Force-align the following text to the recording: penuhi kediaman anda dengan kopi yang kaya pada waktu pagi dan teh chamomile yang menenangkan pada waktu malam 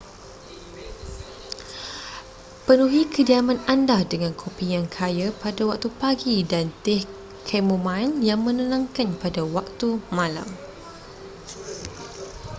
penuhi 2.65 3.01
kediaman 3.13 3.59
anda 3.73 3.99
dengan 4.11 4.33
kopi 4.43 4.65
yang 4.75 4.87
kaya 4.97 5.27
pada 5.43 5.61
waktu 5.69 5.87
pagi 6.01 6.37
dan 6.51 6.65
teh 6.85 7.01
chamomile 7.47 8.15
yang 8.29 8.39
menenangkan 8.47 9.09
pada 9.23 9.41
waktu 9.55 9.89
malam 10.17 10.49